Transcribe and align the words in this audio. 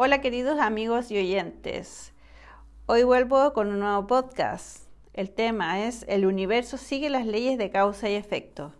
Hola 0.00 0.20
queridos 0.20 0.60
amigos 0.60 1.10
y 1.10 1.18
oyentes. 1.18 2.12
Hoy 2.86 3.02
vuelvo 3.02 3.52
con 3.52 3.66
un 3.66 3.80
nuevo 3.80 4.06
podcast. 4.06 4.84
El 5.12 5.28
tema 5.28 5.86
es 5.86 6.04
El 6.06 6.24
universo 6.24 6.76
sigue 6.76 7.10
las 7.10 7.26
leyes 7.26 7.58
de 7.58 7.70
causa 7.70 8.08
y 8.08 8.14
efecto. 8.14 8.72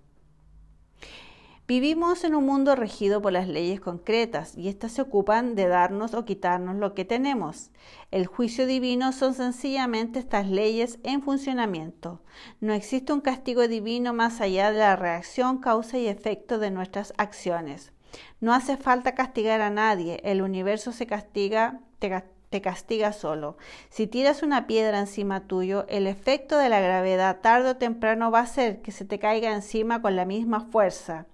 Vivimos 1.67 2.23
en 2.23 2.37
un 2.37 2.47
mundo 2.47 2.77
regido 2.77 3.21
por 3.21 3.33
las 3.33 3.49
leyes 3.49 3.81
concretas 3.81 4.57
y 4.57 4.69
éstas 4.69 4.93
se 4.93 5.03
ocupan 5.03 5.57
de 5.57 5.67
darnos 5.67 6.15
o 6.15 6.25
quitarnos 6.25 6.77
lo 6.77 6.95
que 6.95 7.05
tenemos. 7.05 7.73
El 8.13 8.29
juicio 8.29 8.65
divino 8.69 9.11
son 9.11 9.35
sencillamente 9.35 10.21
estas 10.21 10.47
leyes 10.47 11.01
en 11.03 11.21
funcionamiento. 11.23 12.23
No 12.61 12.75
existe 12.75 13.13
un 13.13 13.23
castigo 13.23 13.67
divino 13.67 14.15
más 14.15 14.41
allá 14.41 14.71
de 14.71 14.79
la 14.79 14.95
reacción, 14.95 15.59
causa 15.59 15.99
y 15.99 16.07
efecto 16.07 16.61
de 16.61 16.71
nuestras 16.71 17.13
acciones. 17.19 17.93
No 18.41 18.53
hace 18.55 18.77
falta 18.77 19.15
castigar 19.15 19.61
a 19.61 19.71
nadie, 19.71 20.21
el 20.25 20.43
universo 20.43 20.93
se 20.93 21.07
castiga, 21.07 21.81
te, 21.99 22.61
castiga 22.61 23.13
solo. 23.13 23.57
Si 23.91 24.07
tiras 24.07 24.43
una 24.43 24.67
piedra 24.67 24.99
encima 24.99 25.41
tuyo, 25.41 25.87
el 25.89 26.07
efecto 26.07 26.57
de 26.59 26.69
la 26.69 26.81
gravedad 26.81 27.41
tarde 27.41 27.71
o 27.71 27.77
temprano 27.77 28.31
va 28.31 28.41
a 28.41 28.43
hacer 28.43 28.81
que 28.81 28.93
se 28.93 29.05
te 29.05 29.19
caiga 29.19 29.53
encima 29.53 30.01
con 30.01 30.17
la 30.17 30.25
misma 30.25 30.61
fuerza. 30.61 31.27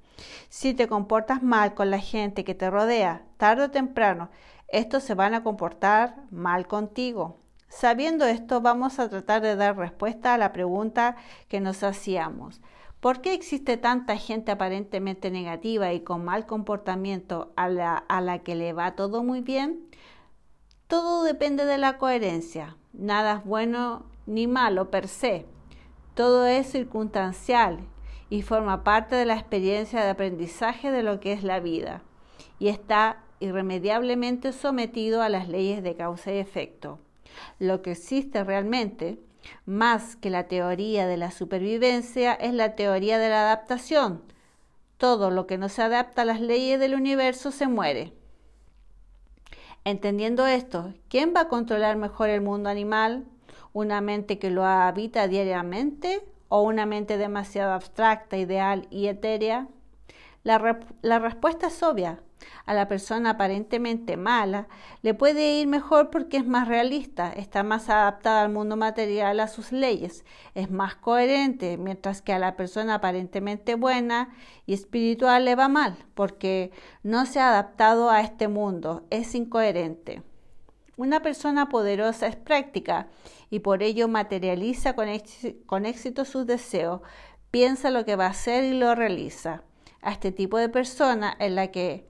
Si 0.49 0.75
te 0.75 0.89
comportas 0.89 1.43
mal 1.43 1.75
con 1.75 1.91
la 1.91 1.99
gente 1.99 2.45
que 2.45 2.55
te 2.55 2.71
rodea, 2.71 3.23
tarde 3.37 3.65
o 3.65 3.71
temprano, 3.71 4.31
estos 4.69 5.03
se 5.03 5.15
van 5.15 5.35
a 5.35 5.43
comportar 5.43 6.17
mal 6.31 6.67
contigo. 6.67 7.39
Sabiendo 7.69 8.25
esto, 8.25 8.61
vamos 8.61 8.99
a 9.01 9.09
tratar 9.09 9.43
de 9.43 9.57
dar 9.57 9.77
respuesta 9.77 10.33
a 10.33 10.39
la 10.39 10.53
pregunta 10.53 11.17
que 11.49 11.61
nos 11.61 11.83
hacíamos. 11.83 12.61
¿Por 13.05 13.21
qué 13.21 13.35
existe 13.35 13.77
tanta 13.77 14.17
gente 14.17 14.51
aparentemente 14.51 15.31
negativa 15.31 15.93
y 15.93 16.01
con 16.01 16.25
mal 16.25 16.47
comportamiento 16.47 17.53
a 17.55 17.69
la, 17.69 17.99
a 17.99 18.23
la 18.23 18.39
que 18.39 18.55
le 18.55 18.73
va 18.73 18.97
todo 18.97 19.23
muy 19.23 19.43
bien? 19.43 19.91
Todo 20.87 21.23
depende 21.23 21.67
de 21.67 21.77
la 21.77 21.99
coherencia. 21.99 22.79
Nada 22.95 23.35
es 23.41 23.45
bueno 23.45 24.07
ni 24.25 24.47
malo 24.47 24.91
per 24.91 25.09
se. 25.09 25.45
Todo 26.15 26.47
es 26.47 26.67
circunstancial 26.67 27.81
y 28.31 28.41
forma 28.41 28.85
parte 28.85 29.17
de 29.17 29.27
la 29.27 29.35
experiencia 29.35 30.03
de 30.03 30.09
aprendizaje 30.09 30.91
de 30.91 31.03
lo 31.03 31.21
que 31.21 31.35
es 31.35 31.45
la 31.45 31.61
vida 31.61 32.01
y 32.59 32.69
está 32.69 33.23
irremediablemente 33.39 34.51
sometido 34.51 35.21
a 35.21 35.29
las 35.29 35.51
leyes 35.51 35.83
de 35.83 35.95
causa 35.95 36.33
y 36.33 36.39
efecto. 36.39 37.01
Lo 37.59 37.83
que 37.83 37.91
existe 37.91 38.45
realmente 38.45 39.19
más 39.67 40.17
que 40.17 40.31
la 40.31 40.49
teoría 40.49 41.07
de 41.07 41.17
la 41.17 41.31
supervivencia 41.31 42.33
es 42.35 42.55
la 42.55 42.75
teoría 42.75 43.19
de 43.19 43.29
la 43.29 43.43
adaptación. 43.43 44.23
Todo 44.97 45.31
lo 45.31 45.47
que 45.47 45.59
no 45.59 45.69
se 45.69 45.83
adapta 45.83 46.23
a 46.23 46.25
las 46.25 46.41
leyes 46.41 46.79
del 46.81 46.95
universo 46.95 47.51
se 47.51 47.67
muere. 47.67 48.13
Entendiendo 49.85 50.47
esto, 50.47 50.95
¿quién 51.09 51.35
va 51.37 51.43
a 51.43 51.49
controlar 51.49 51.97
mejor 51.97 52.31
el 52.31 52.41
mundo 52.41 52.71
animal? 52.71 53.27
¿Una 53.73 54.01
mente 54.01 54.39
que 54.39 54.51
lo 54.51 54.65
habita 54.65 55.29
diariamente 55.29 56.25
o 56.49 56.63
una 56.63 56.87
mente 56.87 57.19
demasiado 57.19 57.73
abstracta, 57.73 58.37
ideal 58.39 58.87
y 58.91 59.09
etérea? 59.09 59.69
La, 60.43 60.59
respuesta 61.19 61.69
es 61.69 61.83
obvia 61.83 62.21
a 62.67 62.75
la 62.75 62.89
persona 62.89 63.31
aparentemente 63.31 64.17
mala, 64.17 64.69
le 65.03 65.15
puede 65.15 65.61
ir 65.61 65.67
mejor 65.67 66.11
porque 66.11 66.37
es 66.37 66.47
más 66.47 66.69
realista, 66.69 67.33
está 67.33 67.63
más 67.63 67.89
adaptada 67.89 68.43
al 68.43 68.53
mundo 68.53 68.77
material, 68.77 69.41
a 69.41 69.49
sus 69.49 69.73
leyes, 69.73 70.25
es 70.55 70.71
más 70.71 70.97
coherente, 70.97 71.77
mientras 71.77 72.23
que 72.23 72.33
a 72.33 72.39
la 72.39 72.57
persona 72.57 72.95
aparentemente 72.95 73.75
buena 73.75 74.31
y 74.67 74.75
espiritual 74.75 75.45
le 75.45 75.55
va 75.55 75.69
mal, 75.69 75.97
porque 76.15 76.73
no 77.03 77.27
se 77.27 77.41
ha 77.41 77.49
adaptado 77.49 78.11
a 78.11 78.21
este 78.21 78.49
mundo, 78.49 79.07
es 79.11 79.35
incoherente. 79.35 80.23
Una 80.97 81.23
persona 81.23 81.69
poderosa 81.69 82.29
es 82.29 82.37
práctica 82.37 83.09
y 83.51 83.61
por 83.61 83.83
ello 83.83 84.07
materializa 84.07 84.95
con, 84.95 85.09
éxito 85.87 86.25
sus 86.25 86.47
deseos, 86.47 87.01
piensa 87.51 87.91
lo 87.91 88.05
que 88.05 88.17
va 88.17 88.27
a 88.27 88.31
hacer 88.31 88.65
y 88.65 88.79
lo 88.79 88.95
realiza. 88.95 89.65
A 90.03 90.13
este 90.13 90.33
tipo 90.33 90.59
de 90.59 90.69
persona 90.69 91.35
en 91.39 91.55
la 91.55 91.69
que 91.69 92.09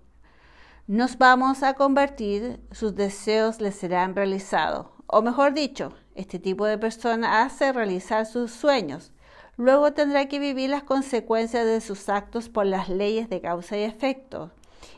nos 0.86 1.16
vamos 1.16 1.62
a 1.62 1.72
convertir, 1.72 2.60
sus 2.70 2.94
deseos 2.94 3.58
les 3.62 3.74
serán 3.74 4.14
realizados. 4.14 4.88
O 5.06 5.22
mejor 5.22 5.54
dicho, 5.54 5.94
este 6.14 6.38
tipo 6.38 6.66
de 6.66 6.76
persona 6.76 7.42
hace 7.42 7.72
realizar 7.72 8.26
sus 8.26 8.50
sueños. 8.50 9.10
Luego 9.56 9.94
tendrá 9.94 10.26
que 10.26 10.38
vivir 10.38 10.68
las 10.68 10.82
consecuencias 10.82 11.64
de 11.64 11.80
sus 11.80 12.10
actos 12.10 12.50
por 12.50 12.66
las 12.66 12.90
leyes 12.90 13.30
de 13.30 13.40
causa 13.40 13.78
y 13.78 13.82
efecto. 13.82 14.50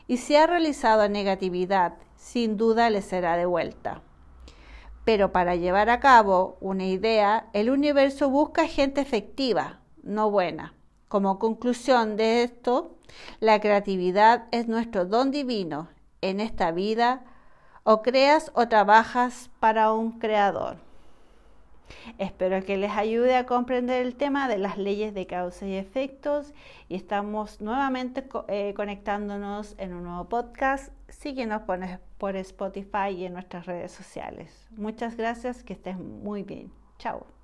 Y 0.07 0.17
si 0.17 0.35
ha 0.35 0.45
realizado 0.45 1.07
negatividad, 1.07 1.93
sin 2.17 2.57
duda 2.57 2.89
le 2.89 3.01
será 3.01 3.37
devuelta. 3.37 4.01
Pero 5.05 5.31
para 5.31 5.55
llevar 5.55 5.89
a 5.89 6.01
cabo 6.01 6.57
una 6.59 6.85
idea, 6.85 7.47
el 7.53 7.69
universo 7.69 8.29
busca 8.29 8.67
gente 8.67 8.99
efectiva, 8.99 9.79
no 10.03 10.29
buena. 10.29 10.73
Como 11.07 11.39
conclusión 11.39 12.17
de 12.17 12.43
esto, 12.43 12.97
la 13.39 13.59
creatividad 13.59 14.45
es 14.51 14.67
nuestro 14.67 15.05
don 15.05 15.31
divino 15.31 15.87
en 16.21 16.39
esta 16.39 16.71
vida. 16.71 17.23
O 17.83 18.01
creas 18.01 18.51
o 18.53 18.67
trabajas 18.67 19.49
para 19.61 19.93
un 19.93 20.19
creador. 20.19 20.75
Espero 22.17 22.63
que 22.65 22.77
les 22.77 22.91
ayude 22.91 23.35
a 23.35 23.45
comprender 23.45 24.05
el 24.05 24.15
tema 24.15 24.47
de 24.47 24.57
las 24.57 24.77
leyes 24.77 25.13
de 25.13 25.25
causa 25.25 25.65
y 25.65 25.75
efectos 25.75 26.53
y 26.89 26.95
estamos 26.95 27.61
nuevamente 27.61 28.27
eh, 28.47 28.73
conectándonos 28.75 29.75
en 29.77 29.93
un 29.93 30.03
nuevo 30.03 30.25
podcast. 30.25 30.91
Síguenos 31.09 31.61
por, 31.61 31.79
por 32.17 32.35
Spotify 32.35 33.09
y 33.15 33.25
en 33.25 33.33
nuestras 33.33 33.65
redes 33.65 33.91
sociales. 33.91 34.67
Muchas 34.71 35.15
gracias, 35.15 35.63
que 35.63 35.73
estés 35.73 35.97
muy 35.97 36.43
bien. 36.43 36.71
Chao. 36.99 37.36